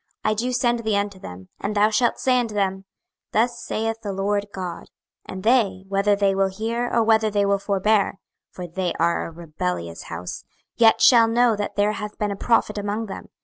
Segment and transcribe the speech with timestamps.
[0.23, 2.85] I do send thee unto them; and thou shalt say unto them,
[3.33, 4.85] Thus saith the Lord GOD.
[4.85, 4.87] 26:002:005
[5.27, 8.17] And they, whether they will hear, or whether they will forbear,
[8.49, 10.43] (for they are a rebellious house,)
[10.75, 13.27] yet shall know that there hath been a prophet among them.